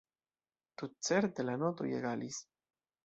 [0.81, 2.41] Tutcerte, la notoj egalis.